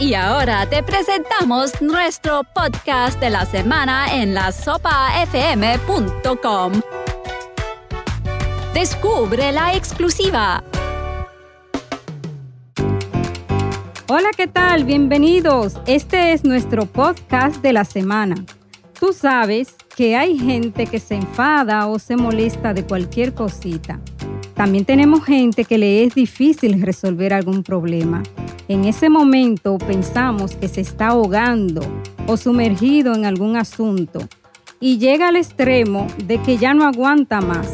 Y 0.00 0.14
ahora 0.14 0.64
te 0.70 0.80
presentamos 0.84 1.82
nuestro 1.82 2.42
podcast 2.54 3.18
de 3.18 3.30
la 3.30 3.44
semana 3.44 4.14
en 4.14 4.32
la 4.32 4.52
sopafm.com. 4.52 4.92
Descubre 8.72 9.50
la 9.50 9.74
exclusiva. 9.74 10.62
Hola, 14.06 14.28
¿qué 14.36 14.46
tal? 14.46 14.84
Bienvenidos. 14.84 15.80
Este 15.86 16.32
es 16.32 16.44
nuestro 16.44 16.86
podcast 16.86 17.56
de 17.56 17.72
la 17.72 17.84
semana. 17.84 18.36
Tú 19.00 19.12
sabes 19.12 19.74
que 19.96 20.16
hay 20.16 20.38
gente 20.38 20.86
que 20.86 21.00
se 21.00 21.16
enfada 21.16 21.88
o 21.88 21.98
se 21.98 22.14
molesta 22.16 22.72
de 22.72 22.84
cualquier 22.84 23.34
cosita. 23.34 23.98
También 24.58 24.84
tenemos 24.84 25.24
gente 25.24 25.64
que 25.64 25.78
le 25.78 26.02
es 26.02 26.16
difícil 26.16 26.82
resolver 26.82 27.32
algún 27.32 27.62
problema. 27.62 28.24
En 28.66 28.86
ese 28.86 29.08
momento 29.08 29.78
pensamos 29.78 30.56
que 30.56 30.66
se 30.66 30.80
está 30.80 31.10
ahogando 31.10 31.80
o 32.26 32.36
sumergido 32.36 33.14
en 33.14 33.24
algún 33.24 33.56
asunto 33.56 34.18
y 34.80 34.98
llega 34.98 35.28
al 35.28 35.36
extremo 35.36 36.08
de 36.24 36.42
que 36.42 36.56
ya 36.56 36.74
no 36.74 36.84
aguanta 36.84 37.40
más. 37.40 37.72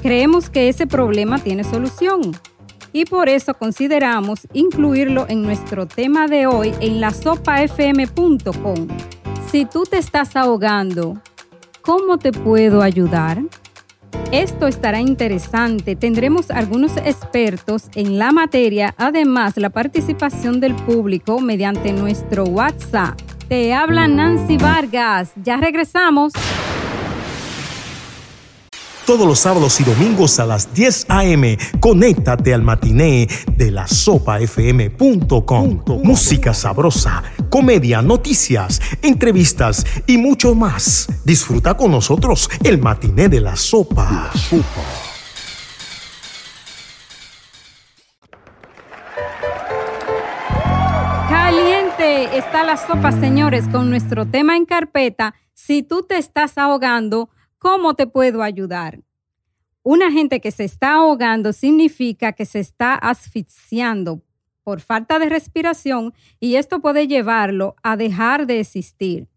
Creemos 0.00 0.48
que 0.48 0.68
ese 0.68 0.86
problema 0.86 1.40
tiene 1.40 1.64
solución 1.64 2.36
y 2.92 3.04
por 3.04 3.28
eso 3.28 3.54
consideramos 3.54 4.46
incluirlo 4.52 5.26
en 5.28 5.42
nuestro 5.42 5.86
tema 5.86 6.28
de 6.28 6.46
hoy 6.46 6.72
en 6.78 7.00
la 7.00 7.10
sopafm.com. 7.10 8.86
Si 9.50 9.64
tú 9.64 9.82
te 9.82 9.98
estás 9.98 10.36
ahogando, 10.36 11.20
¿cómo 11.82 12.16
te 12.16 12.30
puedo 12.30 12.80
ayudar? 12.80 13.42
Esto 14.32 14.66
estará 14.66 15.00
interesante. 15.00 15.96
Tendremos 15.96 16.50
algunos 16.50 16.96
expertos 16.96 17.84
en 17.94 18.18
la 18.18 18.32
materia, 18.32 18.94
además 18.98 19.56
la 19.56 19.70
participación 19.70 20.60
del 20.60 20.74
público 20.74 21.40
mediante 21.40 21.92
nuestro 21.92 22.44
WhatsApp. 22.44 23.20
Te 23.48 23.72
habla 23.72 24.08
Nancy 24.08 24.56
Vargas. 24.56 25.32
Ya 25.36 25.56
regresamos 25.56 26.32
todos 29.06 29.26
los 29.26 29.38
sábados 29.38 29.80
y 29.80 29.84
domingos 29.84 30.38
a 30.40 30.46
las 30.46 30.74
10 30.74 31.06
a.m. 31.08 31.56
Conéctate 31.78 32.52
al 32.52 32.62
matiné 32.62 33.28
de 33.56 33.70
la 33.70 33.86
sopafm.com. 33.86 35.82
Música 36.02 36.52
sabrosa, 36.52 37.22
comedia, 37.48 38.02
noticias, 38.02 38.80
entrevistas 39.02 39.86
y 40.08 40.18
mucho 40.18 40.56
más. 40.56 41.06
Disfruta 41.24 41.76
con 41.76 41.92
nosotros 41.92 42.50
el 42.64 42.78
matiné 42.78 43.28
de 43.28 43.40
la 43.40 43.54
sopa. 43.54 44.32
Caliente 51.28 52.36
está 52.36 52.64
la 52.64 52.76
sopa, 52.76 53.12
señores, 53.12 53.68
con 53.70 53.88
nuestro 53.88 54.26
tema 54.26 54.56
en 54.56 54.66
carpeta. 54.66 55.34
Si 55.54 55.84
tú 55.84 56.02
te 56.02 56.18
estás 56.18 56.58
ahogando, 56.58 57.30
¿Cómo 57.58 57.94
te 57.94 58.06
puedo 58.06 58.42
ayudar? 58.42 59.00
Una 59.82 60.10
gente 60.10 60.40
que 60.40 60.50
se 60.50 60.64
está 60.64 60.94
ahogando 60.94 61.52
significa 61.52 62.32
que 62.32 62.44
se 62.44 62.60
está 62.60 62.94
asfixiando 62.94 64.22
por 64.62 64.80
falta 64.80 65.18
de 65.18 65.28
respiración 65.28 66.12
y 66.40 66.56
esto 66.56 66.80
puede 66.80 67.06
llevarlo 67.06 67.76
a 67.82 67.96
dejar 67.96 68.46
de 68.46 68.60
existir. 68.60 69.28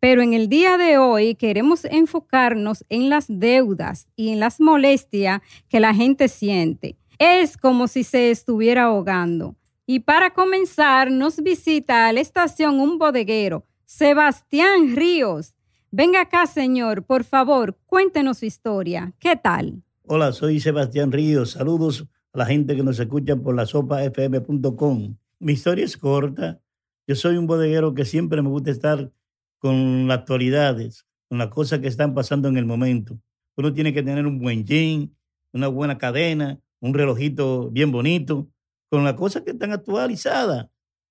Pero 0.00 0.20
en 0.20 0.34
el 0.34 0.48
día 0.48 0.76
de 0.76 0.98
hoy 0.98 1.36
queremos 1.36 1.84
enfocarnos 1.84 2.84
en 2.88 3.08
las 3.08 3.26
deudas 3.28 4.08
y 4.16 4.30
en 4.30 4.40
las 4.40 4.60
molestias 4.60 5.40
que 5.68 5.78
la 5.78 5.94
gente 5.94 6.26
siente. 6.26 6.96
Es 7.18 7.56
como 7.56 7.86
si 7.86 8.02
se 8.02 8.32
estuviera 8.32 8.84
ahogando. 8.84 9.54
Y 9.86 10.00
para 10.00 10.30
comenzar, 10.34 11.10
nos 11.10 11.42
visita 11.42 12.08
a 12.08 12.12
la 12.12 12.20
estación 12.20 12.80
un 12.80 12.98
bodeguero, 12.98 13.64
Sebastián 13.84 14.96
Ríos. 14.96 15.54
Venga 15.94 16.22
acá, 16.22 16.46
señor, 16.46 17.04
por 17.04 17.22
favor, 17.22 17.76
cuéntenos 17.84 18.38
su 18.38 18.46
historia. 18.46 19.12
¿Qué 19.18 19.36
tal? 19.36 19.82
Hola, 20.06 20.32
soy 20.32 20.58
Sebastián 20.58 21.12
Ríos. 21.12 21.50
Saludos 21.50 22.08
a 22.32 22.38
la 22.38 22.46
gente 22.46 22.74
que 22.74 22.82
nos 22.82 22.98
escucha 22.98 23.36
por 23.36 23.54
la 23.54 23.66
sopafm.com. 23.66 25.16
Mi 25.38 25.52
historia 25.52 25.84
es 25.84 25.98
corta. 25.98 26.62
Yo 27.06 27.14
soy 27.14 27.36
un 27.36 27.46
bodeguero 27.46 27.92
que 27.92 28.06
siempre 28.06 28.40
me 28.40 28.48
gusta 28.48 28.70
estar 28.70 29.12
con 29.58 30.08
las 30.08 30.20
actualidades, 30.20 31.06
con 31.28 31.36
las 31.36 31.48
cosas 31.48 31.80
que 31.80 31.88
están 31.88 32.14
pasando 32.14 32.48
en 32.48 32.56
el 32.56 32.64
momento. 32.64 33.18
Uno 33.58 33.74
tiene 33.74 33.92
que 33.92 34.02
tener 34.02 34.26
un 34.26 34.38
buen 34.38 34.64
jean, 34.64 35.14
una 35.52 35.68
buena 35.68 35.98
cadena, 35.98 36.58
un 36.80 36.94
relojito 36.94 37.68
bien 37.70 37.92
bonito, 37.92 38.48
con 38.88 39.04
las 39.04 39.12
cosas 39.12 39.42
que 39.42 39.50
están 39.50 39.72
actualizadas. 39.72 40.68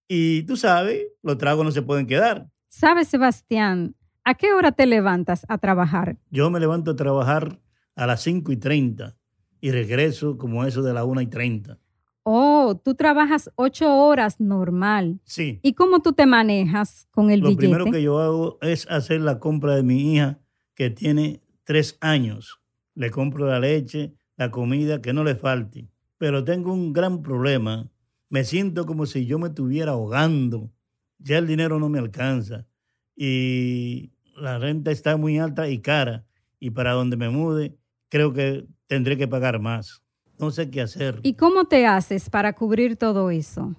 Y 0.08 0.42
tú 0.42 0.58
sabes, 0.58 1.06
los 1.22 1.38
tragos 1.38 1.66
no 1.66 1.72
se 1.72 1.84
pueden 1.84 2.08
quedar. 2.08 2.50
¿Sabes, 2.68 3.10
Sebastián? 3.10 3.96
¿A 4.24 4.36
qué 4.36 4.54
hora 4.54 4.72
te 4.72 4.86
levantas 4.86 5.46
a 5.50 5.58
trabajar? 5.58 6.18
Yo 6.30 6.52
me 6.52 6.60
levanto 6.60 6.92
a 6.92 6.96
trabajar 6.96 7.60
a 7.96 8.06
las 8.06 8.22
5 8.22 8.52
y 8.52 8.58
30 8.58 9.18
y 9.62 9.72
regreso 9.72 10.38
como 10.38 10.64
eso 10.64 10.84
de 10.84 10.94
las 10.94 11.06
1 11.06 11.22
y 11.22 11.28
30. 11.28 11.80
Oh, 12.24 12.80
tú 12.84 12.94
trabajas 12.94 13.50
ocho 13.56 13.92
horas 13.92 14.40
normal. 14.40 15.20
Sí. 15.24 15.60
¿Y 15.64 15.74
cómo 15.74 16.02
tú 16.02 16.14
te 16.14 16.28
manejas 16.28 17.08
con 17.10 17.32
el 17.32 17.42
billete? 17.42 17.68
Lo 17.68 17.72
primero 17.72 17.92
que 17.92 18.04
yo 18.04 18.20
hago 18.20 18.60
es 18.62 18.88
hacer 18.92 19.22
la 19.22 19.40
compra 19.40 19.76
de 19.76 19.82
mi 19.82 20.14
hija 20.14 20.40
que 20.76 20.92
tiene 20.92 21.42
tres 21.64 21.98
años. 22.00 22.62
Le 22.94 23.10
compro 23.10 23.48
la 23.48 23.60
leche, 23.60 24.14
la 24.38 24.52
comida, 24.52 25.02
que 25.02 25.14
no 25.14 25.24
le 25.24 25.34
falte. 25.34 25.88
Pero 26.20 26.44
tengo 26.44 26.72
un 26.72 26.94
gran 26.94 27.24
problema. 27.24 27.90
Me 28.30 28.44
siento 28.44 28.86
como 28.86 29.08
si 29.08 29.26
yo 29.26 29.40
me 29.40 29.48
estuviera 29.48 29.94
ahogando. 29.94 30.70
Ya 31.18 31.40
el 31.40 31.48
dinero 31.48 31.80
no 31.80 31.90
me 31.90 31.98
alcanza 31.98 32.68
y 33.16 34.12
la 34.36 34.58
renta 34.60 34.92
está 34.92 35.18
muy 35.18 35.40
alta 35.40 35.70
y 35.70 35.80
cara. 35.80 36.26
Y 36.60 36.72
para 36.72 36.94
donde 36.94 37.18
me 37.18 37.30
mude, 37.30 37.78
creo 38.10 38.34
que 38.34 38.68
tendré 38.88 39.18
que 39.18 39.28
pagar 39.28 39.60
más. 39.60 40.04
No 40.40 40.52
sé 40.52 40.70
qué 40.70 40.82
hacer. 40.82 41.20
¿Y 41.24 41.36
cómo 41.36 41.66
te 41.66 41.86
haces 41.86 42.30
para 42.30 42.54
cubrir 42.54 42.98
todo 42.98 43.30
eso? 43.30 43.76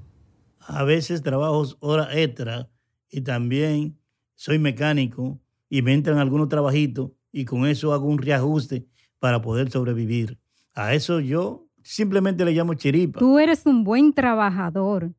A 0.61 0.85
veces 0.85 1.23
trabajo 1.23 1.65
hora 1.81 2.09
extra 2.19 2.71
y 3.11 3.23
también 3.23 3.99
soy 4.35 4.59
mecánico 4.59 5.41
y 5.69 5.83
me 5.83 5.93
entran 5.93 6.19
algunos 6.19 6.49
trabajitos 6.49 7.11
y 7.33 7.45
con 7.45 7.67
eso 7.67 7.93
hago 7.93 8.07
un 8.07 8.19
reajuste 8.19 8.87
para 9.19 9.43
poder 9.43 9.71
sobrevivir. 9.71 10.39
A 10.75 10.95
eso 10.95 11.21
yo 11.21 11.67
simplemente 11.83 12.45
le 12.45 12.53
llamo 12.53 12.75
chiripa. 12.75 13.19
Tú 13.19 13.39
eres 13.39 13.67
un 13.67 13.85
buen 13.85 14.13
trabajador. 14.13 15.13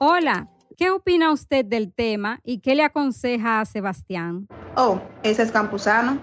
Hola, 0.00 0.50
¿qué 0.76 0.90
opina 0.90 1.30
usted 1.30 1.64
del 1.64 1.94
tema 1.94 2.40
y 2.42 2.58
qué 2.58 2.74
le 2.74 2.82
aconseja 2.82 3.60
a 3.60 3.64
Sebastián? 3.64 4.48
Oh, 4.74 5.00
ese 5.22 5.44
es 5.44 5.52
Campuzano. 5.52 6.20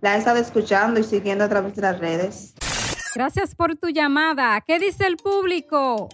La 0.00 0.16
he 0.16 0.18
estado 0.18 0.38
escuchando 0.38 0.98
y 0.98 1.04
siguiendo 1.04 1.44
a 1.44 1.48
través 1.48 1.76
de 1.76 1.82
las 1.82 2.00
redes. 2.00 2.54
Gracias 3.14 3.54
por 3.54 3.76
tu 3.76 3.86
llamada. 3.88 4.60
¿Qué 4.62 4.80
dice 4.80 5.06
el 5.06 5.16
público? 5.16 6.08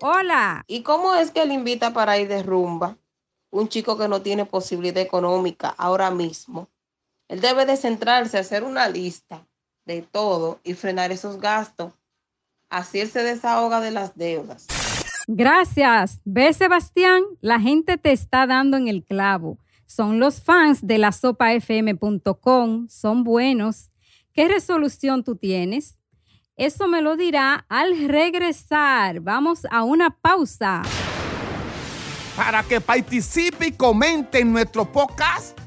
Hola. 0.00 0.62
¿Y 0.68 0.82
cómo 0.82 1.16
es 1.16 1.32
que 1.32 1.42
él 1.42 1.50
invita 1.50 1.92
para 1.92 2.18
ir 2.18 2.28
de 2.28 2.44
rumba? 2.44 2.98
Un 3.50 3.68
chico 3.68 3.98
que 3.98 4.06
no 4.06 4.22
tiene 4.22 4.46
posibilidad 4.46 5.02
económica 5.02 5.74
ahora 5.76 6.12
mismo 6.12 6.68
él 7.28 7.40
debe 7.40 7.66
de 7.66 7.76
centrarse, 7.76 8.38
hacer 8.38 8.64
una 8.64 8.88
lista 8.88 9.46
de 9.84 10.02
todo 10.02 10.60
y 10.64 10.74
frenar 10.74 11.12
esos 11.12 11.38
gastos. 11.38 11.92
Así 12.70 13.00
él 13.00 13.10
se 13.10 13.22
desahoga 13.22 13.80
de 13.80 13.90
las 13.90 14.16
deudas. 14.16 14.66
Gracias. 15.26 16.20
Ve, 16.24 16.52
Sebastián, 16.54 17.22
la 17.40 17.60
gente 17.60 17.98
te 17.98 18.12
está 18.12 18.46
dando 18.46 18.76
en 18.78 18.88
el 18.88 19.04
clavo. 19.04 19.58
Son 19.86 20.18
los 20.18 20.42
fans 20.42 20.86
de 20.86 20.98
la 20.98 21.12
sopafm.com, 21.12 22.88
son 22.88 23.24
buenos. 23.24 23.90
¿Qué 24.32 24.48
resolución 24.48 25.24
tú 25.24 25.36
tienes? 25.36 25.98
Eso 26.56 26.88
me 26.88 27.02
lo 27.02 27.16
dirá 27.16 27.66
al 27.68 28.08
regresar. 28.08 29.20
Vamos 29.20 29.66
a 29.70 29.84
una 29.84 30.10
pausa. 30.10 30.82
Para 32.36 32.62
que 32.62 32.80
participe 32.80 33.68
y 33.68 33.72
comente 33.72 34.40
en 34.40 34.52
nuestro 34.52 34.90
podcast 34.90 35.58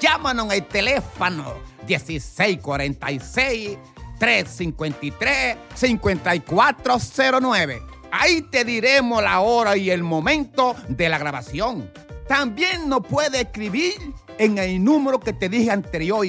Llámanos 0.00 0.50
al 0.50 0.66
teléfono 0.66 1.54
1646 1.86 3.78
353 4.18 5.56
5409 5.74 7.96
Ahí 8.10 8.42
te 8.42 8.64
diremos 8.64 9.22
la 9.22 9.40
hora 9.40 9.76
y 9.76 9.90
el 9.90 10.02
momento 10.02 10.74
de 10.88 11.08
la 11.08 11.18
grabación. 11.18 11.90
También 12.26 12.88
nos 12.88 13.06
puede 13.06 13.42
escribir 13.42 13.94
en 14.38 14.58
el 14.58 14.82
número 14.82 15.20
que 15.20 15.32
te 15.32 15.48
dije 15.48 15.70
anterior. 15.70 16.26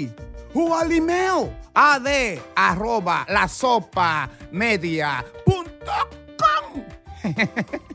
O 0.53 0.75
al 0.75 0.91
email 0.91 1.51
ad 1.73 2.07
arroba 2.55 3.25
la 3.29 3.47
sopa 3.47 4.29
media 4.51 5.23
punto 5.45 5.91
com. 6.37 6.83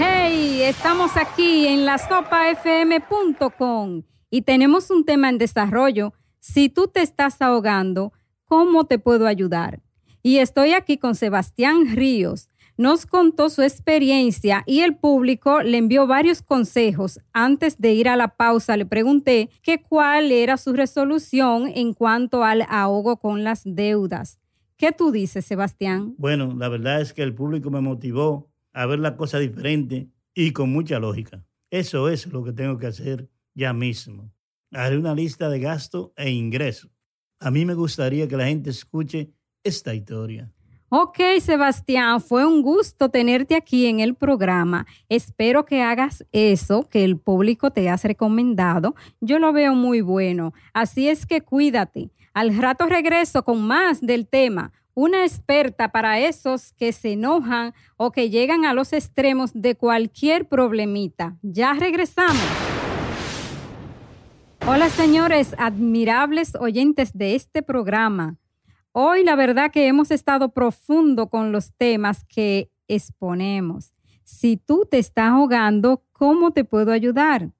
Hey, 0.00 0.62
estamos 0.62 1.16
aquí 1.16 1.66
en 1.66 1.84
la 1.84 1.98
sopafm.com 1.98 2.44
y 4.30 4.42
tenemos 4.42 4.92
un 4.92 5.04
tema 5.04 5.28
en 5.28 5.38
desarrollo. 5.38 6.14
Si 6.38 6.68
tú 6.68 6.86
te 6.86 7.02
estás 7.02 7.42
ahogando, 7.42 8.12
¿cómo 8.44 8.84
te 8.84 9.00
puedo 9.00 9.26
ayudar? 9.26 9.82
Y 10.22 10.38
estoy 10.38 10.74
aquí 10.74 10.98
con 10.98 11.16
Sebastián 11.16 11.96
Ríos. 11.96 12.48
Nos 12.76 13.06
contó 13.06 13.50
su 13.50 13.62
experiencia 13.62 14.62
y 14.66 14.82
el 14.82 14.94
público 14.96 15.62
le 15.62 15.78
envió 15.78 16.06
varios 16.06 16.42
consejos. 16.42 17.18
Antes 17.32 17.80
de 17.80 17.92
ir 17.94 18.08
a 18.08 18.14
la 18.14 18.36
pausa 18.36 18.76
le 18.76 18.86
pregunté 18.86 19.50
que 19.64 19.82
cuál 19.82 20.30
era 20.30 20.58
su 20.58 20.74
resolución 20.74 21.72
en 21.74 21.92
cuanto 21.92 22.44
al 22.44 22.64
ahogo 22.68 23.16
con 23.16 23.42
las 23.42 23.62
deudas. 23.64 24.38
¿Qué 24.76 24.92
tú 24.92 25.10
dices, 25.10 25.44
Sebastián? 25.44 26.14
Bueno, 26.18 26.54
la 26.56 26.68
verdad 26.68 27.00
es 27.00 27.12
que 27.12 27.24
el 27.24 27.34
público 27.34 27.68
me 27.72 27.80
motivó 27.80 28.48
a 28.78 28.86
ver 28.86 29.00
la 29.00 29.16
cosa 29.16 29.40
diferente 29.40 30.06
y 30.32 30.52
con 30.52 30.70
mucha 30.70 31.00
lógica. 31.00 31.44
Eso 31.68 32.08
es 32.08 32.28
lo 32.28 32.44
que 32.44 32.52
tengo 32.52 32.78
que 32.78 32.86
hacer 32.86 33.28
ya 33.52 33.72
mismo. 33.72 34.30
Haré 34.70 34.96
una 34.96 35.16
lista 35.16 35.48
de 35.48 35.58
gasto 35.58 36.12
e 36.16 36.30
ingresos. 36.30 36.88
A 37.40 37.50
mí 37.50 37.64
me 37.64 37.74
gustaría 37.74 38.28
que 38.28 38.36
la 38.36 38.46
gente 38.46 38.70
escuche 38.70 39.32
esta 39.64 39.96
historia. 39.96 40.52
Ok, 40.90 41.18
Sebastián, 41.40 42.20
fue 42.20 42.46
un 42.46 42.62
gusto 42.62 43.08
tenerte 43.08 43.56
aquí 43.56 43.86
en 43.86 43.98
el 43.98 44.14
programa. 44.14 44.86
Espero 45.08 45.64
que 45.64 45.82
hagas 45.82 46.24
eso 46.30 46.88
que 46.88 47.02
el 47.02 47.18
público 47.18 47.72
te 47.72 47.88
has 47.88 48.04
recomendado. 48.04 48.94
Yo 49.20 49.40
lo 49.40 49.52
veo 49.52 49.74
muy 49.74 50.02
bueno. 50.02 50.54
Así 50.72 51.08
es 51.08 51.26
que 51.26 51.40
cuídate. 51.40 52.10
Al 52.32 52.56
rato 52.56 52.86
regreso 52.86 53.42
con 53.42 53.60
más 53.66 54.00
del 54.00 54.28
tema. 54.28 54.70
Una 55.00 55.24
experta 55.24 55.92
para 55.92 56.18
esos 56.18 56.72
que 56.72 56.90
se 56.90 57.12
enojan 57.12 57.72
o 57.96 58.10
que 58.10 58.30
llegan 58.30 58.64
a 58.64 58.74
los 58.74 58.92
extremos 58.92 59.52
de 59.54 59.76
cualquier 59.76 60.48
problemita. 60.48 61.36
Ya 61.40 61.72
regresamos. 61.74 62.42
Hola 64.66 64.90
señores, 64.90 65.54
admirables 65.56 66.56
oyentes 66.56 67.16
de 67.16 67.36
este 67.36 67.62
programa. 67.62 68.38
Hoy 68.90 69.22
la 69.22 69.36
verdad 69.36 69.70
que 69.70 69.86
hemos 69.86 70.10
estado 70.10 70.48
profundo 70.48 71.28
con 71.28 71.52
los 71.52 71.72
temas 71.76 72.24
que 72.24 72.68
exponemos. 72.88 73.94
Si 74.24 74.56
tú 74.56 74.84
te 74.90 74.98
estás 74.98 75.30
ahogando, 75.30 76.02
¿cómo 76.10 76.50
te 76.50 76.64
puedo 76.64 76.90
ayudar? 76.90 77.52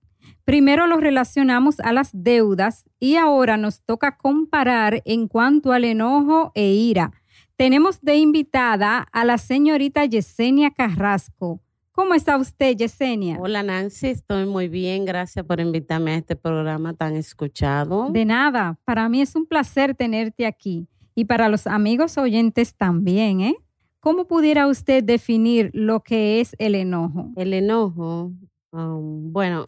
Primero 0.45 0.89
lo 0.89 0.97
relacionamos 0.97 1.79
a 1.79 1.93
las 1.93 2.11
deudas 2.13 2.85
y 2.99 3.15
ahora 3.15 3.57
nos 3.57 3.83
toca 3.83 4.17
comparar 4.17 5.03
en 5.05 5.29
cuanto 5.29 5.71
al 5.71 5.85
enojo 5.85 6.51
e 6.57 6.73
ira. 6.73 7.13
Tenemos 7.59 8.01
de 8.03 8.15
invitada 8.15 9.01
a 9.01 9.25
la 9.25 9.37
señorita 9.37 10.05
Yesenia 10.05 10.71
Carrasco. 10.71 11.61
¿Cómo 11.91 12.15
está 12.15 12.37
usted, 12.37 12.77
Yesenia? 12.77 13.37
Hola 13.41 13.65
Nancy, 13.65 14.11
estoy 14.11 14.47
muy 14.47 14.69
bien. 14.69 15.05
Gracias 15.05 15.45
por 15.45 15.59
invitarme 15.59 16.13
a 16.13 16.19
este 16.19 16.37
programa 16.37 16.95
tan 16.95 17.17
escuchado. 17.17 18.11
De 18.11 18.25
nada, 18.25 18.79
para 18.85 19.09
mí 19.09 19.21
es 19.21 19.35
un 19.35 19.45
placer 19.45 19.97
tenerte 19.97 20.47
aquí 20.47 20.87
y 21.17 21.25
para 21.25 21.49
los 21.49 21.67
amigos 21.67 22.17
oyentes 22.17 22.77
también, 22.77 23.41
¿eh? 23.41 23.57
¿Cómo 23.99 24.29
pudiera 24.29 24.69
usted 24.69 25.03
definir 25.03 25.73
lo 25.75 26.05
que 26.05 26.41
es 26.41 26.55
el 26.61 26.77
enojo? 26.77 27.33
El 27.35 27.53
enojo, 27.53 28.31
um, 28.71 29.33
bueno, 29.33 29.65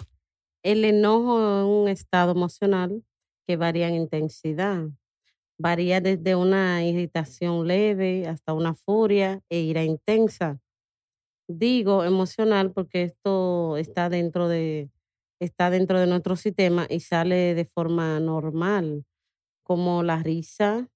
el 0.62 0.84
enojo 0.84 1.40
es 1.40 1.64
un 1.64 1.88
estado 1.88 2.30
emocional 2.30 3.02
que 3.48 3.56
varía 3.56 3.88
en 3.88 3.96
intensidad. 3.96 4.84
Varía 5.62 6.00
desde 6.00 6.36
una 6.36 6.82
irritación 6.86 7.68
leve 7.68 8.26
hasta 8.26 8.54
una 8.54 8.72
furia 8.72 9.42
e 9.50 9.60
ira 9.60 9.84
intensa. 9.84 10.58
Digo 11.48 12.02
emocional 12.04 12.72
porque 12.72 13.02
esto 13.02 13.76
está 13.76 14.08
dentro 14.08 14.48
de, 14.48 14.90
está 15.38 15.68
dentro 15.68 16.00
de 16.00 16.06
nuestro 16.06 16.36
sistema 16.36 16.86
y 16.88 17.00
sale 17.00 17.54
de 17.54 17.66
forma 17.66 18.20
normal, 18.20 19.04
como 19.62 20.02
la 20.02 20.22
risa, 20.22 20.88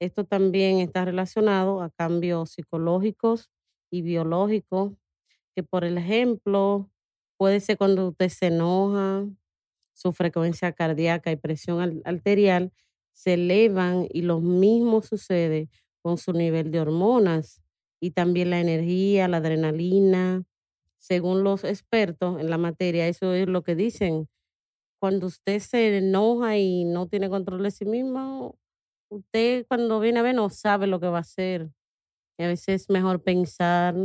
esto 0.00 0.24
también 0.24 0.78
está 0.78 1.04
relacionado 1.04 1.82
a 1.82 1.90
cambios 1.90 2.50
psicológicos 2.52 3.50
y 3.90 4.02
biológicos, 4.02 4.92
que 5.56 5.64
por 5.64 5.84
ejemplo 5.84 6.88
puede 7.36 7.60
ser 7.60 7.78
cuando 7.78 8.08
usted 8.08 8.28
se 8.28 8.46
enoja, 8.48 9.26
su 9.94 10.12
frecuencia 10.12 10.72
cardíaca 10.72 11.32
y 11.32 11.36
presión 11.36 12.02
arterial 12.04 12.72
se 13.18 13.34
elevan 13.34 14.06
y 14.10 14.22
lo 14.22 14.40
mismo 14.40 15.02
sucede 15.02 15.68
con 16.02 16.18
su 16.18 16.32
nivel 16.32 16.70
de 16.70 16.78
hormonas 16.78 17.60
y 18.00 18.12
también 18.12 18.50
la 18.50 18.60
energía, 18.60 19.26
la 19.26 19.38
adrenalina. 19.38 20.44
Según 20.98 21.42
los 21.42 21.64
expertos 21.64 22.40
en 22.40 22.48
la 22.48 22.58
materia, 22.58 23.08
eso 23.08 23.34
es 23.34 23.48
lo 23.48 23.62
que 23.62 23.74
dicen. 23.74 24.28
Cuando 25.00 25.26
usted 25.26 25.58
se 25.58 25.98
enoja 25.98 26.58
y 26.58 26.84
no 26.84 27.08
tiene 27.08 27.28
control 27.28 27.64
de 27.64 27.72
sí 27.72 27.86
mismo, 27.86 28.56
usted 29.08 29.66
cuando 29.66 29.98
viene 29.98 30.20
a 30.20 30.22
ver 30.22 30.36
no 30.36 30.48
sabe 30.48 30.86
lo 30.86 31.00
que 31.00 31.08
va 31.08 31.18
a 31.18 31.22
hacer. 31.22 31.70
Y 32.38 32.44
a 32.44 32.46
veces 32.46 32.82
es 32.82 32.88
mejor 32.88 33.24
pensar 33.24 33.96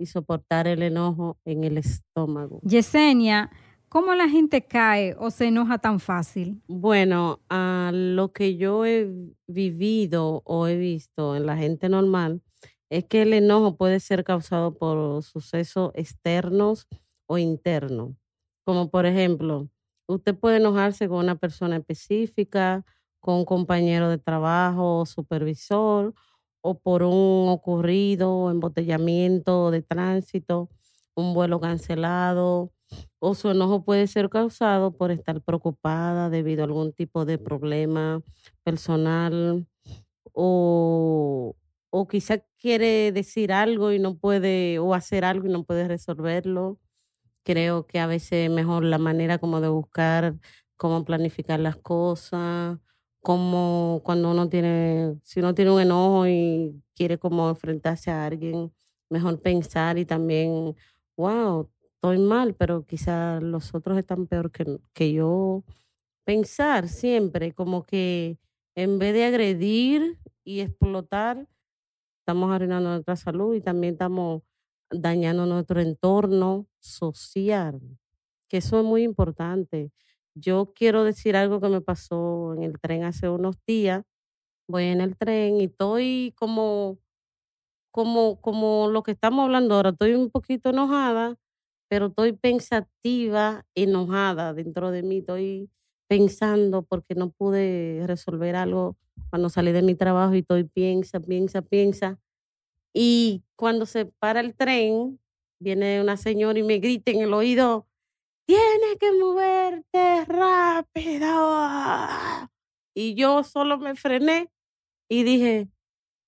y 0.00 0.06
soportar 0.06 0.66
el 0.66 0.82
enojo 0.82 1.38
en 1.44 1.62
el 1.62 1.78
estómago. 1.78 2.60
Yesenia, 2.64 3.52
¿cómo 3.88 4.14
la 4.14 4.28
gente 4.28 4.66
cae 4.66 5.14
o 5.18 5.30
se 5.30 5.48
enoja 5.48 5.78
tan 5.78 6.00
fácil? 6.00 6.62
Bueno, 6.68 7.40
a 7.48 7.90
lo 7.94 8.32
que 8.32 8.56
yo 8.56 8.84
he 8.84 9.08
vivido 9.46 10.42
o 10.44 10.66
he 10.66 10.76
visto 10.76 11.34
en 11.34 11.46
la 11.46 11.56
gente 11.56 11.88
normal 11.88 12.42
es 12.90 13.04
que 13.04 13.22
el 13.22 13.32
enojo 13.32 13.76
puede 13.76 14.00
ser 14.00 14.24
causado 14.24 14.74
por 14.76 15.22
sucesos 15.22 15.92
externos 15.94 16.86
o 17.26 17.38
internos. 17.38 18.12
Como 18.64 18.90
por 18.90 19.06
ejemplo, 19.06 19.68
usted 20.06 20.34
puede 20.36 20.58
enojarse 20.58 21.08
con 21.08 21.18
una 21.18 21.36
persona 21.36 21.76
específica, 21.76 22.84
con 23.20 23.36
un 23.36 23.44
compañero 23.44 24.08
de 24.10 24.18
trabajo, 24.18 25.06
supervisor, 25.06 26.14
o 26.60 26.78
por 26.78 27.02
un 27.02 27.48
ocurrido 27.48 28.50
embotellamiento 28.50 29.70
de 29.70 29.82
tránsito, 29.82 30.68
un 31.14 31.34
vuelo 31.34 31.60
cancelado, 31.60 32.72
o 33.18 33.34
su 33.34 33.50
enojo 33.50 33.84
puede 33.84 34.06
ser 34.06 34.28
causado 34.30 34.96
por 34.96 35.10
estar 35.10 35.42
preocupada 35.42 36.30
debido 36.30 36.62
a 36.62 36.66
algún 36.66 36.92
tipo 36.92 37.24
de 37.24 37.38
problema 37.38 38.22
personal, 38.64 39.66
o, 40.32 41.56
o 41.90 42.08
quizá 42.08 42.38
quiere 42.58 43.12
decir 43.12 43.52
algo 43.52 43.92
y 43.92 43.98
no 43.98 44.16
puede, 44.18 44.78
o 44.78 44.94
hacer 44.94 45.24
algo 45.24 45.46
y 45.48 45.50
no 45.52 45.64
puede 45.64 45.88
resolverlo. 45.88 46.78
Creo 47.44 47.86
que 47.86 47.98
a 48.00 48.06
veces 48.06 48.32
es 48.46 48.50
mejor 48.50 48.84
la 48.84 48.98
manera 48.98 49.38
como 49.38 49.60
de 49.60 49.68
buscar 49.68 50.36
cómo 50.76 51.04
planificar 51.04 51.60
las 51.60 51.76
cosas, 51.76 52.78
como 53.22 54.02
cuando 54.04 54.30
uno 54.30 54.48
tiene, 54.48 55.16
si 55.22 55.40
uno 55.40 55.54
tiene 55.54 55.70
un 55.72 55.80
enojo 55.80 56.26
y 56.28 56.82
quiere 56.94 57.18
como 57.18 57.48
enfrentarse 57.48 58.10
a 58.10 58.26
alguien, 58.26 58.72
mejor 59.10 59.40
pensar 59.40 59.98
y 59.98 60.04
también, 60.06 60.76
wow, 61.16 61.70
estoy 61.98 62.18
mal, 62.18 62.54
pero 62.54 62.84
quizás 62.86 63.42
los 63.42 63.74
otros 63.74 63.98
están 63.98 64.26
peor 64.26 64.50
que, 64.52 64.78
que 64.94 65.12
yo. 65.12 65.64
Pensar 66.24 66.88
siempre 66.88 67.52
como 67.54 67.84
que 67.84 68.38
en 68.76 68.98
vez 68.98 69.14
de 69.14 69.24
agredir 69.26 70.18
y 70.44 70.60
explotar, 70.60 71.48
estamos 72.20 72.52
arruinando 72.52 72.90
nuestra 72.90 73.16
salud 73.16 73.54
y 73.54 73.60
también 73.60 73.94
estamos 73.94 74.42
dañando 74.90 75.46
nuestro 75.46 75.80
entorno 75.80 76.66
social, 76.80 77.80
que 78.48 78.58
eso 78.58 78.78
es 78.80 78.84
muy 78.84 79.02
importante. 79.04 79.92
Yo 80.34 80.72
quiero 80.74 81.04
decir 81.04 81.36
algo 81.36 81.60
que 81.60 81.68
me 81.68 81.80
pasó 81.80 82.54
en 82.54 82.62
el 82.64 82.80
tren 82.80 83.04
hace 83.04 83.28
unos 83.28 83.56
días. 83.66 84.04
Voy 84.68 84.84
en 84.86 85.00
el 85.02 85.16
tren 85.16 85.60
y 85.60 85.64
estoy 85.66 86.34
como, 86.36 86.98
como, 87.90 88.40
como 88.40 88.88
lo 88.90 89.02
que 89.02 89.12
estamos 89.12 89.44
hablando 89.44 89.74
ahora. 89.74 89.90
Estoy 89.90 90.14
un 90.14 90.30
poquito 90.30 90.70
enojada, 90.70 91.36
pero 91.88 92.06
estoy 92.06 92.32
pensativa, 92.32 93.64
enojada 93.74 94.54
dentro 94.54 94.90
de 94.90 95.02
mí. 95.02 95.18
Estoy 95.18 95.70
pensando 96.08 96.82
porque 96.82 97.14
no 97.14 97.30
pude 97.30 98.04
resolver 98.06 98.56
algo 98.56 98.96
cuando 99.30 99.48
salí 99.48 99.72
de 99.72 99.82
mi 99.82 99.94
trabajo 99.94 100.34
y 100.34 100.40
estoy 100.40 100.64
piensa, 100.64 101.20
piensa, 101.20 101.62
piensa. 101.62 102.18
Y 102.94 103.44
cuando 103.56 103.86
se 103.86 104.06
para 104.06 104.40
el 104.40 104.54
tren, 104.54 105.20
viene 105.60 106.00
una 106.00 106.16
señora 106.16 106.58
y 106.58 106.62
me 106.62 106.78
grita 106.78 107.10
en 107.10 107.20
el 107.22 107.34
oído, 107.34 107.86
tienes 108.46 108.96
que 109.00 109.12
moverte 109.12 110.24
rápido. 110.26 111.28
Y 112.94 113.14
yo 113.14 113.44
solo 113.44 113.78
me 113.78 113.94
frené 113.94 114.50
y 115.08 115.22
dije, 115.24 115.68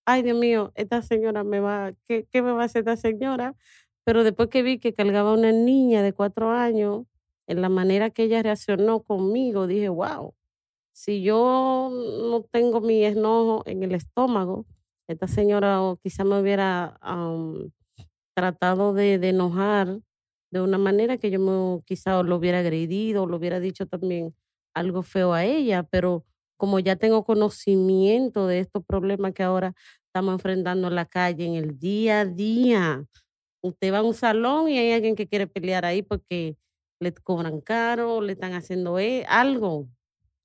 ay 0.06 0.22
Dios 0.22 0.38
mío, 0.38 0.72
esta 0.74 1.02
señora 1.02 1.44
me 1.44 1.60
va, 1.60 1.92
¿qué, 2.04 2.26
qué 2.30 2.42
me 2.42 2.52
va 2.52 2.62
a 2.62 2.64
hacer 2.66 2.80
esta 2.80 2.96
señora? 2.96 3.56
Pero 4.04 4.24
después 4.24 4.48
que 4.48 4.62
vi 4.62 4.78
que 4.78 4.94
cargaba 4.94 5.32
una 5.34 5.52
niña 5.52 6.02
de 6.02 6.12
cuatro 6.12 6.50
años, 6.50 7.06
en 7.46 7.62
la 7.62 7.68
manera 7.68 8.10
que 8.10 8.24
ella 8.24 8.42
reaccionó 8.42 9.02
conmigo, 9.02 9.66
dije, 9.66 9.88
wow, 9.88 10.34
si 10.92 11.22
yo 11.22 11.90
no 11.92 12.42
tengo 12.50 12.80
mi 12.80 13.04
enojo 13.04 13.62
en 13.66 13.82
el 13.82 13.94
estómago, 13.94 14.66
esta 15.08 15.26
señora 15.26 15.80
quizá 16.02 16.24
me 16.24 16.40
hubiera 16.40 16.98
tratado 18.34 18.94
de, 18.94 19.18
de, 19.18 19.30
enojar 19.30 20.00
de 20.50 20.60
una 20.60 20.78
manera 20.78 21.16
que 21.18 21.30
yo 21.30 21.40
me, 21.40 21.82
quizá 21.84 22.22
lo 22.22 22.36
hubiera 22.36 22.60
agredido, 22.60 23.26
lo 23.26 23.36
hubiera 23.36 23.60
dicho 23.60 23.86
también 23.86 24.34
algo 24.74 25.02
feo 25.02 25.32
a 25.32 25.44
ella, 25.44 25.82
pero 25.82 26.24
como 26.56 26.78
ya 26.78 26.96
tengo 26.96 27.24
conocimiento 27.24 28.46
de 28.46 28.60
estos 28.60 28.84
problemas 28.84 29.32
que 29.32 29.42
ahora 29.42 29.74
estamos 30.06 30.34
enfrentando 30.34 30.88
en 30.88 30.94
la 30.94 31.06
calle, 31.06 31.46
en 31.46 31.54
el 31.54 31.78
día 31.78 32.20
a 32.20 32.24
día, 32.26 33.04
usted 33.62 33.92
va 33.92 33.98
a 33.98 34.02
un 34.02 34.14
salón 34.14 34.68
y 34.68 34.78
hay 34.78 34.92
alguien 34.92 35.16
que 35.16 35.28
quiere 35.28 35.46
pelear 35.46 35.84
ahí 35.84 36.02
porque 36.02 36.56
le 37.00 37.12
cobran 37.12 37.60
caro, 37.60 38.20
le 38.20 38.32
están 38.32 38.52
haciendo 38.52 38.98
e, 38.98 39.24
algo. 39.28 39.88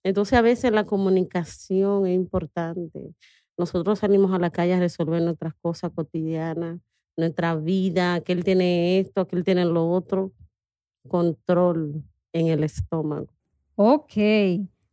Entonces 0.03 0.37
a 0.37 0.41
veces 0.41 0.71
la 0.71 0.83
comunicación 0.83 2.05
es 2.05 2.15
importante. 2.15 3.13
Nosotros 3.57 3.99
salimos 3.99 4.33
a 4.33 4.39
la 4.39 4.51
calle 4.51 4.73
a 4.73 4.79
resolver 4.79 5.21
nuestras 5.21 5.53
cosas 5.55 5.91
cotidianas, 5.95 6.79
nuestra 7.17 7.55
vida, 7.55 8.21
que 8.21 8.33
él 8.33 8.43
tiene 8.43 8.99
esto, 8.99 9.27
que 9.27 9.35
él 9.35 9.43
tiene 9.43 9.65
lo 9.65 9.89
otro. 9.89 10.31
Control 11.07 12.03
en 12.33 12.47
el 12.47 12.63
estómago. 12.63 13.27
Ok. 13.75 14.13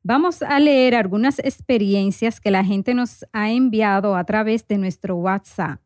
Vamos 0.04 0.42
a 0.42 0.58
leer 0.58 0.94
algunas 0.94 1.38
experiencias 1.40 2.40
que 2.40 2.50
la 2.50 2.64
gente 2.64 2.94
nos 2.94 3.24
ha 3.32 3.50
enviado 3.50 4.16
a 4.16 4.24
través 4.24 4.66
de 4.66 4.78
nuestro 4.78 5.16
WhatsApp. 5.16 5.81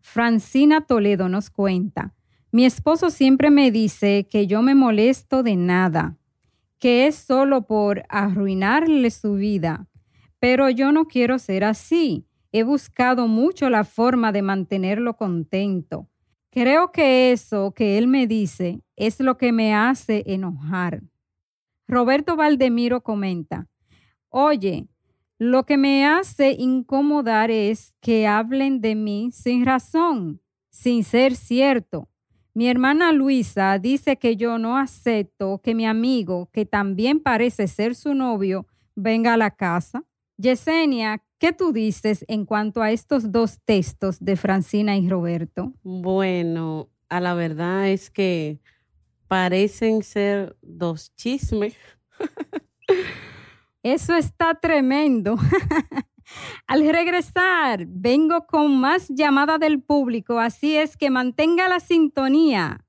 Francina 0.00 0.80
Toledo 0.82 1.28
nos 1.28 1.50
cuenta, 1.50 2.14
mi 2.52 2.64
esposo 2.64 3.10
siempre 3.10 3.50
me 3.50 3.70
dice 3.70 4.26
que 4.28 4.46
yo 4.46 4.60
me 4.60 4.74
molesto 4.74 5.42
de 5.44 5.54
nada, 5.54 6.16
que 6.80 7.06
es 7.06 7.14
solo 7.14 7.66
por 7.66 8.04
arruinarle 8.08 9.10
su 9.10 9.34
vida, 9.34 9.86
pero 10.40 10.68
yo 10.68 10.90
no 10.90 11.06
quiero 11.06 11.38
ser 11.38 11.62
así. 11.62 12.26
He 12.50 12.64
buscado 12.64 13.28
mucho 13.28 13.70
la 13.70 13.84
forma 13.84 14.32
de 14.32 14.42
mantenerlo 14.42 15.16
contento. 15.16 16.08
Creo 16.50 16.90
que 16.90 17.30
eso 17.30 17.72
que 17.72 17.96
él 17.96 18.08
me 18.08 18.26
dice 18.26 18.82
es 18.96 19.20
lo 19.20 19.36
que 19.36 19.52
me 19.52 19.72
hace 19.72 20.24
enojar. 20.26 21.02
Roberto 21.86 22.34
Valdemiro 22.34 23.02
comenta, 23.02 23.68
oye, 24.28 24.88
lo 25.40 25.64
que 25.64 25.78
me 25.78 26.04
hace 26.04 26.52
incomodar 26.52 27.50
es 27.50 27.94
que 28.02 28.26
hablen 28.26 28.82
de 28.82 28.94
mí 28.94 29.30
sin 29.32 29.64
razón, 29.64 30.42
sin 30.68 31.02
ser 31.02 31.34
cierto. 31.34 32.10
Mi 32.52 32.68
hermana 32.68 33.10
Luisa 33.10 33.78
dice 33.78 34.18
que 34.18 34.36
yo 34.36 34.58
no 34.58 34.76
acepto 34.76 35.62
que 35.64 35.74
mi 35.74 35.86
amigo, 35.86 36.50
que 36.52 36.66
también 36.66 37.20
parece 37.20 37.68
ser 37.68 37.94
su 37.94 38.12
novio, 38.12 38.66
venga 38.94 39.32
a 39.32 39.38
la 39.38 39.50
casa. 39.50 40.04
Yesenia, 40.36 41.22
¿qué 41.38 41.54
tú 41.54 41.72
dices 41.72 42.22
en 42.28 42.44
cuanto 42.44 42.82
a 42.82 42.90
estos 42.90 43.32
dos 43.32 43.60
textos 43.64 44.18
de 44.20 44.36
Francina 44.36 44.98
y 44.98 45.08
Roberto? 45.08 45.72
Bueno, 45.82 46.90
a 47.08 47.18
la 47.18 47.32
verdad 47.32 47.88
es 47.88 48.10
que 48.10 48.60
parecen 49.26 50.02
ser 50.02 50.58
dos 50.60 51.16
chismes. 51.16 51.74
Eso 53.82 54.14
está 54.14 54.54
tremendo. 54.54 55.36
Al 56.66 56.86
regresar, 56.86 57.86
vengo 57.88 58.46
con 58.46 58.78
más 58.78 59.08
llamada 59.08 59.58
del 59.58 59.82
público, 59.82 60.38
así 60.38 60.76
es 60.76 60.96
que 60.96 61.10
mantenga 61.10 61.66
la 61.66 61.80
sintonía. 61.80 62.84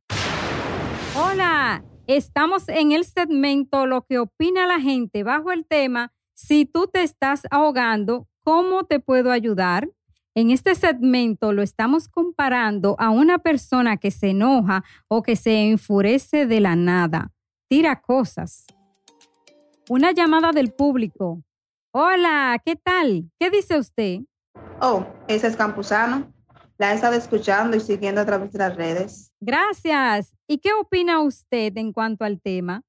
Hola, 1.16 1.84
estamos 2.08 2.70
en 2.70 2.92
el 2.94 3.04
segmento 3.04 3.86
Lo 3.86 4.06
que 4.06 4.20
opina 4.20 4.66
la 4.66 4.80
gente 4.80 5.24
bajo 5.24 5.52
el 5.52 5.66
tema 5.66 6.14
Si 6.34 6.66
tú 6.66 6.88
te 6.88 7.04
estás 7.04 7.44
ahogando, 7.52 8.28
¿cómo 8.44 8.86
te 8.86 9.00
puedo 9.00 9.32
ayudar? 9.32 9.90
En 10.36 10.52
este 10.52 10.76
segmento 10.76 11.52
lo 11.52 11.62
estamos 11.62 12.08
comparando 12.08 12.96
a 13.00 13.10
una 13.10 13.40
persona 13.40 13.98
que 13.98 14.12
se 14.12 14.30
enoja 14.30 14.84
o 15.08 15.24
que 15.24 15.36
se 15.36 15.70
enfurece 15.70 16.46
de 16.46 16.62
la 16.62 16.76
nada, 16.76 17.32
tira 17.68 18.02
cosas. 18.02 18.66
Una 19.94 20.14
llamada 20.14 20.54
del 20.54 20.72
público. 20.72 21.44
Hola, 21.94 22.58
¿qué 22.64 22.78
tal? 22.78 23.30
¿Qué 23.38 23.50
dice 23.50 23.78
usted? 23.78 24.22
Oh, 24.80 25.06
ese 25.28 25.48
es 25.48 25.58
Campuzano. 25.58 26.32
La 26.78 26.94
he 26.94 26.96
estado 26.96 27.16
escuchando 27.16 27.76
y 27.76 27.82
siguiendo 27.82 28.22
a 28.22 28.26
través 28.26 28.54
de 28.54 28.60
las 28.60 28.78
redes. 28.78 29.34
Gracias. 29.42 30.34
¿Y 30.48 30.60
qué 30.60 30.70
opina 30.72 31.20
usted 31.20 31.76
en 31.76 31.92
cuanto 31.92 32.24
al 32.24 32.40
tema? 32.40 32.84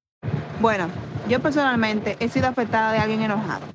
Bueno, 0.61 0.87
yo 1.27 1.41
personalmente 1.41 2.15
he 2.21 2.29
sido 2.29 2.47
afectada 2.47 2.93
de 2.93 2.99
alguien 2.99 3.21
enojado. 3.21 3.65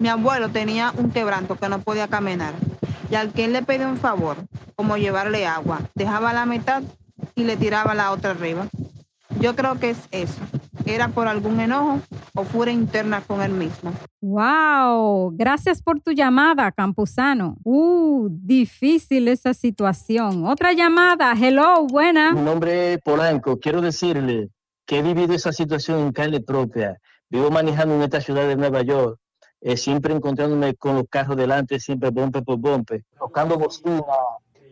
Mi 0.00 0.08
abuelo 0.08 0.48
tenía 0.48 0.92
un 0.98 1.12
quebranto 1.12 1.54
que 1.54 1.68
no 1.68 1.78
podía 1.82 2.08
caminar 2.08 2.54
y 3.08 3.14
al 3.14 3.32
que 3.32 3.44
él 3.44 3.52
le 3.52 3.62
pedía 3.62 3.86
un 3.86 3.96
favor, 3.96 4.38
como 4.74 4.96
llevarle 4.96 5.46
agua, 5.46 5.82
dejaba 5.94 6.32
la 6.32 6.46
mitad 6.46 6.82
y 7.36 7.44
le 7.44 7.56
tiraba 7.56 7.94
la 7.94 8.10
otra 8.10 8.32
arriba. 8.32 8.66
Yo 9.38 9.54
creo 9.54 9.78
que 9.78 9.90
es 9.90 10.08
eso. 10.10 10.40
Era 10.86 11.08
por 11.08 11.26
algún 11.26 11.58
enojo 11.58 12.00
o 12.34 12.44
fuera 12.44 12.70
interna 12.70 13.20
con 13.20 13.42
él 13.42 13.50
mismo. 13.50 13.92
Wow, 14.20 15.32
gracias 15.36 15.82
por 15.82 16.00
tu 16.00 16.12
llamada, 16.12 16.70
Campuzano. 16.70 17.56
Uh, 17.64 18.28
difícil 18.30 19.26
esa 19.26 19.52
situación. 19.52 20.46
Otra 20.46 20.72
llamada, 20.72 21.32
hello, 21.32 21.86
buena. 21.88 22.32
Mi 22.32 22.40
nombre 22.40 22.94
es 22.94 23.00
Polanco. 23.00 23.58
Quiero 23.58 23.80
decirle 23.80 24.50
que 24.86 24.98
he 24.98 25.02
vivido 25.02 25.34
esa 25.34 25.52
situación 25.52 25.98
en 25.98 26.12
carne 26.12 26.40
propia. 26.40 26.98
Vivo 27.28 27.50
manejando 27.50 27.96
en 27.96 28.02
esta 28.02 28.20
ciudad 28.20 28.46
de 28.46 28.54
Nueva 28.54 28.82
York, 28.82 29.18
eh, 29.60 29.76
siempre 29.76 30.14
encontrándome 30.14 30.76
con 30.76 30.94
los 30.94 31.04
carros 31.10 31.36
delante, 31.36 31.80
siempre 31.80 32.10
bombe 32.10 32.42
por 32.42 32.58
bombe, 32.58 33.02
tocando 33.18 33.58
bocina, 33.58 34.04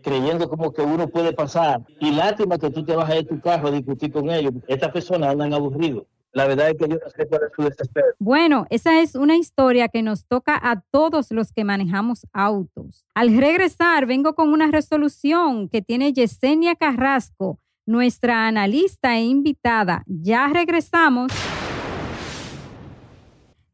creyendo 0.04 0.49
como 0.49 0.73
que 0.73 0.82
uno 0.82 1.08
puede 1.08 1.32
pasar. 1.32 1.82
Y 1.99 2.12
lástima 2.12 2.58
que 2.58 2.70
tú 2.70 2.84
te 2.84 2.94
vas 2.94 3.11
a 3.11 3.16
ir 3.16 3.26
tu 3.26 3.40
carro 3.40 3.68
a 3.68 3.70
discutir 3.73 4.12
con 4.12 4.30
ellos. 4.30 4.52
Estas 4.68 4.92
personas 4.92 5.30
andan 5.30 5.54
aburridos. 5.54 6.04
La 6.32 6.46
verdad 6.46 6.70
es 6.70 6.76
que 6.76 6.88
yo 6.88 6.96
no 6.96 7.11
sé 7.16 7.28
cuál 7.28 7.42
es 7.46 7.52
su 7.54 7.62
desespero. 7.62 8.06
Bueno, 8.18 8.66
esa 8.68 9.00
es 9.00 9.14
una 9.14 9.37
historia 9.37 9.88
que 9.88 10.02
nos 10.02 10.26
toca 10.26 10.58
a 10.61 10.80
todos 10.90 11.30
los 11.30 11.52
que 11.52 11.64
manejamos 11.64 12.26
autos. 12.32 13.06
Al 13.14 13.37
regresar, 13.37 14.06
vengo 14.06 14.34
con 14.34 14.49
una 14.49 14.70
resolución 14.70 15.68
que 15.68 15.80
tiene 15.80 16.12
Yesenia 16.12 16.75
Carrasco, 16.75 17.61
nuestra 17.87 18.49
analista 18.49 19.16
e 19.16 19.23
invitada. 19.23 20.02
Ya 20.06 20.49
regresamos. 20.49 21.30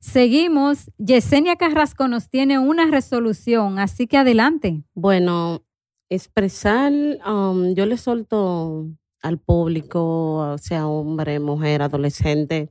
Seguimos. 0.01 0.91
Yesenia 0.99 1.57
Carrasco 1.57 2.09
nos 2.09 2.29
tiene 2.29 2.59
una 2.59 2.91
resolución, 2.91 3.79
así 3.79 4.07
que 4.07 4.19
adelante. 4.19 4.83
Bueno, 4.93 5.63
expresar, 6.11 6.93
um, 7.27 7.73
yo 7.75 7.87
le 7.87 7.97
solto 7.97 8.89
al 9.23 9.39
público, 9.39 10.57
sea 10.61 10.87
hombre, 10.89 11.39
mujer, 11.41 11.83
adolescente, 11.83 12.71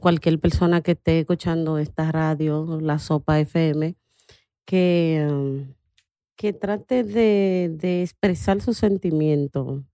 cualquier 0.00 0.38
persona 0.40 0.82
que 0.82 0.92
esté 0.92 1.20
escuchando 1.20 1.78
esta 1.78 2.10
radio, 2.12 2.80
la 2.80 2.98
Sopa 2.98 3.38
FM, 3.40 3.96
que, 4.64 5.66
que 6.36 6.52
trate 6.52 7.04
de, 7.04 8.02
expresar 8.02 8.60
su 8.60 8.74
sentimiento, 8.74 9.84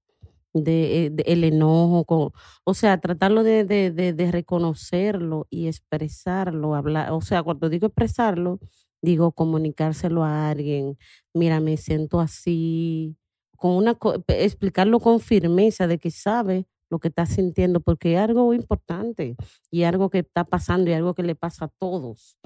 de, 0.52 1.12
el 1.26 1.44
enojo, 1.44 2.32
o 2.64 2.74
sea, 2.74 2.98
tratarlo 2.98 3.42
de, 3.42 3.64
de, 3.64 4.30
reconocerlo 4.32 5.46
y 5.50 5.66
expresarlo, 5.68 6.74
hablar, 6.74 7.12
o 7.12 7.20
sea, 7.20 7.42
cuando 7.42 7.68
digo 7.68 7.86
expresarlo, 7.88 8.58
digo 9.04 9.32
comunicárselo 9.32 10.24
a 10.24 10.50
alguien, 10.50 10.98
mira, 11.34 11.60
me 11.60 11.76
siento 11.76 12.20
así, 12.20 13.16
con 13.56 13.72
una 13.72 13.96
explicarlo 14.28 15.00
con 15.00 15.20
firmeza 15.20 15.86
de 15.86 15.98
que 15.98 16.10
sabe 16.10 16.66
lo 16.90 16.98
que 17.00 17.08
está 17.08 17.26
sintiendo, 17.26 17.80
porque 17.80 18.14
es 18.14 18.20
algo 18.20 18.52
importante 18.54 19.36
y 19.70 19.84
algo 19.84 20.10
que 20.10 20.20
está 20.20 20.44
pasando 20.44 20.90
y 20.90 20.94
algo 20.94 21.14
que 21.14 21.22
le 21.22 21.34
pasa 21.34 21.66
a 21.66 21.68
todos. 21.78 22.36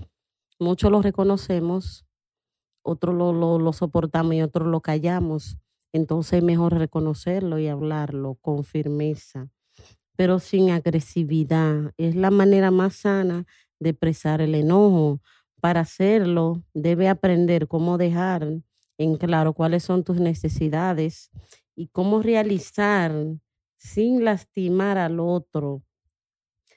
Muchos 0.60 0.90
lo 0.90 1.02
reconocemos, 1.02 2.06
otros 2.82 3.14
lo, 3.14 3.32
lo, 3.32 3.58
lo 3.58 3.72
soportamos 3.72 4.34
y 4.34 4.42
otros 4.42 4.68
lo 4.68 4.80
callamos. 4.80 5.58
Entonces 5.92 6.34
es 6.38 6.44
mejor 6.44 6.74
reconocerlo 6.74 7.58
y 7.58 7.68
hablarlo 7.68 8.36
con 8.40 8.64
firmeza, 8.64 9.48
pero 10.16 10.38
sin 10.40 10.70
agresividad. 10.70 11.92
Es 11.98 12.16
la 12.16 12.30
manera 12.30 12.70
más 12.70 12.96
sana 12.96 13.46
de 13.80 13.90
expresar 13.90 14.40
el 14.40 14.54
enojo. 14.54 15.20
Para 15.60 15.80
hacerlo, 15.80 16.62
debe 16.74 17.08
aprender 17.08 17.66
cómo 17.68 17.98
dejar 17.98 18.46
en 18.96 19.16
claro 19.16 19.52
cuáles 19.54 19.82
son 19.84 20.04
tus 20.04 20.20
necesidades 20.20 21.30
y 21.74 21.88
cómo 21.88 22.22
realizar 22.22 23.12
sin 23.76 24.24
lastimar 24.24 24.98
al 24.98 25.20
otro. 25.20 25.82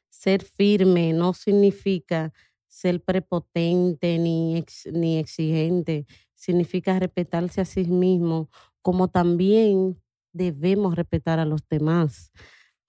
Ser 0.10 0.44
firme 0.44 1.14
no 1.14 1.34
significa 1.34 2.34
ser 2.68 3.02
prepotente 3.04 4.18
ni, 4.18 4.64
ni 4.94 5.18
exigente, 5.20 6.06
significa 6.36 7.00
respetarse 7.00 7.62
a 7.62 7.66
sí 7.66 7.86
mismo, 7.86 8.50
como 8.82 9.10
también 9.10 10.02
debemos 10.34 10.96
respetar 10.96 11.40
a 11.40 11.46
los 11.46 11.68
demás. 11.70 12.32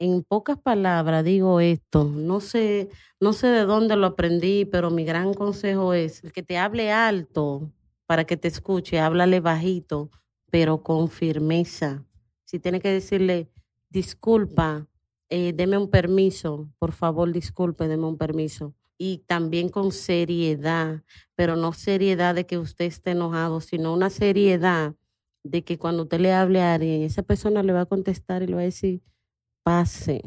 En 0.03 0.25
pocas 0.25 0.59
palabras 0.59 1.23
digo 1.23 1.61
esto, 1.61 2.03
no 2.03 2.41
sé, 2.41 2.89
no 3.21 3.33
sé 3.33 3.47
de 3.47 3.61
dónde 3.61 3.95
lo 3.95 4.09
aprendí, 4.09 4.65
pero 4.65 4.91
mi 4.91 5.05
gran 5.05 5.33
consejo 5.33 5.95
es 5.95 6.25
el 6.25 6.33
que 6.33 6.43
te 6.43 6.59
hable 6.59 6.91
alto 6.91 7.71
para 8.07 8.25
que 8.25 8.37
te 8.37 8.49
escuche, 8.49 8.99
háblale 8.99 9.39
bajito, 9.39 10.11
pero 10.51 10.83
con 10.83 11.09
firmeza. 11.09 12.05
Si 12.45 12.59
tiene 12.59 12.81
que 12.81 12.89
decirle, 12.89 13.49
disculpa, 13.91 14.89
eh, 15.31 15.53
deme 15.55 15.79
un 15.79 15.89
permiso, 15.89 16.69
por 16.81 16.91
favor, 16.91 17.31
disculpe, 17.33 17.87
deme 17.87 18.07
un 18.07 18.19
permiso. 18.19 18.75
Y 18.99 19.19
también 19.29 19.69
con 19.69 19.93
seriedad, 19.93 21.05
pero 21.37 21.55
no 21.55 21.73
seriedad 21.73 22.35
de 22.35 22.45
que 22.45 22.59
usted 22.59 22.87
esté 22.87 23.13
enojado, 23.13 23.61
sino 23.61 23.95
una 23.95 24.11
seriedad 24.11 24.97
de 25.45 25.63
que 25.63 25.79
cuando 25.79 26.03
usted 26.03 26.19
le 26.19 26.33
hable 26.33 26.61
a 26.61 26.75
alguien, 26.75 27.03
esa 27.03 27.23
persona 27.23 27.63
le 27.63 27.73
va 27.73 27.83
a 27.83 27.87
contestar 27.87 28.43
y 28.43 28.49
le 28.49 28.55
va 28.57 28.63
a 28.63 28.65
decir, 28.65 29.01
pase, 29.63 30.23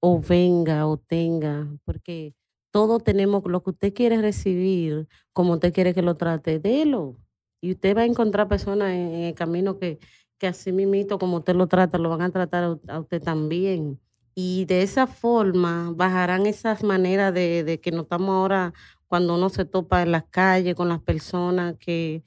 o 0.00 0.20
venga, 0.20 0.86
o 0.86 0.96
tenga, 0.96 1.68
porque 1.84 2.34
todo 2.70 3.00
tenemos, 3.00 3.42
lo 3.46 3.62
que 3.62 3.70
usted 3.70 3.94
quiere 3.94 4.20
recibir, 4.20 5.08
como 5.32 5.54
usted 5.54 5.72
quiere 5.72 5.94
que 5.94 6.02
lo 6.02 6.14
trate, 6.14 6.58
délo. 6.58 7.16
Y 7.60 7.72
usted 7.72 7.96
va 7.96 8.02
a 8.02 8.06
encontrar 8.06 8.48
personas 8.48 8.92
en, 8.92 9.14
el 9.14 9.34
camino 9.34 9.78
que, 9.78 9.98
que 10.38 10.46
así 10.46 10.72
mismito, 10.72 11.18
como 11.18 11.38
usted 11.38 11.54
lo 11.56 11.66
trata, 11.66 11.98
lo 11.98 12.08
van 12.10 12.22
a 12.22 12.30
tratar 12.30 12.78
a, 12.88 12.98
usted 13.00 13.22
también. 13.22 14.00
Y 14.34 14.64
de 14.66 14.82
esa 14.82 15.06
forma 15.06 15.92
bajarán 15.94 16.46
esas 16.46 16.82
maneras 16.82 17.34
de, 17.34 17.64
de 17.64 17.80
que 17.80 17.90
notamos 17.90 18.30
ahora 18.30 18.72
cuando 19.08 19.34
uno 19.34 19.48
se 19.48 19.64
topa 19.64 20.02
en 20.02 20.12
las 20.12 20.24
calles 20.24 20.76
con 20.76 20.88
las 20.88 21.00
personas 21.00 21.74
que 21.78 22.22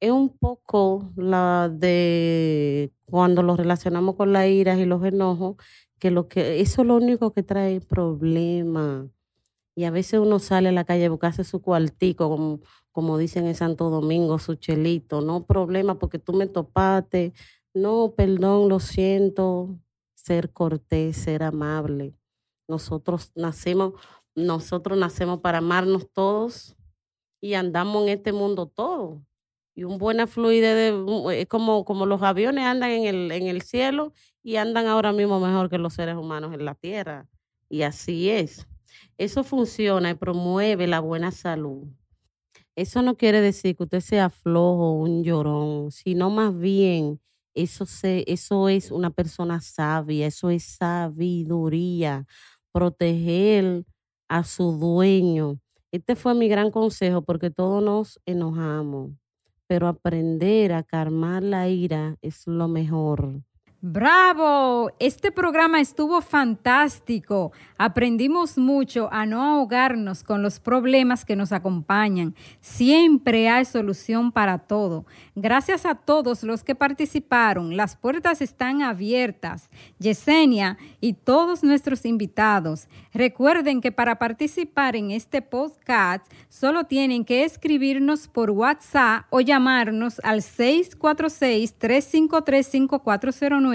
es 0.00 0.10
un 0.10 0.30
poco 0.30 1.12
la 1.16 1.70
de 1.72 2.92
cuando 3.06 3.42
lo 3.42 3.56
relacionamos 3.56 4.16
con 4.16 4.32
la 4.32 4.46
ira 4.48 4.76
y 4.78 4.84
los 4.84 5.04
enojos, 5.04 5.56
que 5.98 6.10
lo 6.10 6.28
que 6.28 6.60
eso 6.60 6.82
es 6.82 6.88
lo 6.88 6.96
único 6.96 7.32
que 7.32 7.42
trae 7.42 7.80
problemas. 7.80 9.06
Y 9.74 9.84
a 9.84 9.90
veces 9.90 10.20
uno 10.20 10.38
sale 10.38 10.70
a 10.70 10.72
la 10.72 10.84
calle 10.84 11.06
a 11.06 11.10
buscarse 11.10 11.44
su 11.44 11.62
cuartico, 11.62 12.28
como, 12.30 12.60
como 12.92 13.18
dicen 13.18 13.46
en 13.46 13.54
Santo 13.54 13.90
Domingo, 13.90 14.38
su 14.38 14.54
chelito, 14.56 15.20
no 15.20 15.46
problema 15.46 15.98
porque 15.98 16.18
tú 16.18 16.32
me 16.32 16.46
topaste, 16.46 17.32
no, 17.74 18.14
perdón, 18.16 18.68
lo 18.68 18.80
siento, 18.80 19.78
ser 20.14 20.52
cortés, 20.52 21.16
ser 21.16 21.42
amable. 21.42 22.14
Nosotros 22.68 23.32
nacemos, 23.34 23.94
nosotros 24.34 24.98
nacemos 24.98 25.40
para 25.40 25.58
amarnos 25.58 26.10
todos 26.12 26.76
y 27.40 27.54
andamos 27.54 28.04
en 28.04 28.08
este 28.10 28.32
mundo 28.32 28.66
todos 28.66 29.20
y 29.76 29.84
un 29.84 29.98
buena 29.98 30.26
fluidez 30.26 30.74
de, 30.74 31.40
es 31.40 31.46
como, 31.48 31.84
como 31.84 32.06
los 32.06 32.22
aviones 32.22 32.64
andan 32.64 32.90
en 32.92 33.04
el, 33.04 33.30
en 33.30 33.46
el 33.46 33.60
cielo 33.60 34.14
y 34.42 34.56
andan 34.56 34.86
ahora 34.86 35.12
mismo 35.12 35.38
mejor 35.38 35.68
que 35.68 35.76
los 35.76 35.92
seres 35.92 36.16
humanos 36.16 36.54
en 36.54 36.64
la 36.64 36.74
tierra. 36.74 37.28
Y 37.68 37.82
así 37.82 38.30
es. 38.30 38.66
Eso 39.18 39.44
funciona 39.44 40.10
y 40.10 40.14
promueve 40.14 40.86
la 40.86 41.00
buena 41.00 41.30
salud. 41.30 41.88
Eso 42.74 43.02
no 43.02 43.16
quiere 43.16 43.42
decir 43.42 43.76
que 43.76 43.82
usted 43.84 44.00
sea 44.00 44.30
flojo 44.30 44.92
un 44.92 45.22
llorón, 45.22 45.90
sino 45.90 46.30
más 46.30 46.58
bien 46.58 47.20
eso, 47.54 47.84
se, 47.84 48.24
eso 48.26 48.70
es 48.70 48.90
una 48.90 49.10
persona 49.10 49.60
sabia, 49.60 50.26
eso 50.26 50.48
es 50.48 50.64
sabiduría, 50.64 52.26
proteger 52.72 53.84
a 54.28 54.42
su 54.44 54.72
dueño. 54.72 55.60
Este 55.92 56.16
fue 56.16 56.34
mi 56.34 56.48
gran 56.48 56.70
consejo 56.70 57.22
porque 57.22 57.50
todos 57.50 57.82
nos 57.82 58.20
enojamos 58.26 59.10
pero 59.66 59.88
aprender 59.88 60.72
a 60.72 60.82
calmar 60.82 61.42
la 61.42 61.68
ira 61.68 62.16
es 62.22 62.46
lo 62.46 62.68
mejor. 62.68 63.42
Bravo, 63.82 64.90
este 64.98 65.30
programa 65.30 65.80
estuvo 65.80 66.22
fantástico. 66.22 67.52
Aprendimos 67.76 68.56
mucho 68.56 69.10
a 69.12 69.26
no 69.26 69.42
ahogarnos 69.42 70.24
con 70.24 70.42
los 70.42 70.60
problemas 70.60 71.26
que 71.26 71.36
nos 71.36 71.52
acompañan. 71.52 72.34
Siempre 72.62 73.50
hay 73.50 73.66
solución 73.66 74.32
para 74.32 74.56
todo. 74.56 75.04
Gracias 75.34 75.84
a 75.84 75.94
todos 75.94 76.42
los 76.42 76.64
que 76.64 76.74
participaron. 76.74 77.76
Las 77.76 77.96
puertas 77.96 78.40
están 78.40 78.80
abiertas. 78.80 79.68
Yesenia 79.98 80.78
y 81.02 81.12
todos 81.12 81.62
nuestros 81.62 82.06
invitados. 82.06 82.88
Recuerden 83.12 83.82
que 83.82 83.92
para 83.92 84.18
participar 84.18 84.96
en 84.96 85.10
este 85.10 85.42
podcast 85.42 86.24
solo 86.48 86.84
tienen 86.84 87.26
que 87.26 87.44
escribirnos 87.44 88.26
por 88.26 88.50
WhatsApp 88.52 89.26
o 89.28 89.42
llamarnos 89.42 90.18
al 90.24 90.40
646 90.40 91.74
353 91.74 92.66
5409 92.66 93.65